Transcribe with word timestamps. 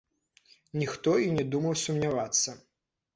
Ніхто 0.83 1.13
і 1.25 1.29
не 1.35 1.45
думаў 1.57 1.75
сумнявацца. 1.83 2.57